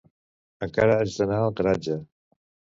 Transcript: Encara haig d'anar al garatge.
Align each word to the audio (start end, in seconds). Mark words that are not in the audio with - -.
Encara 0.67 0.95
haig 1.03 1.19
d'anar 1.19 1.39
al 1.43 1.55
garatge. 1.63 2.01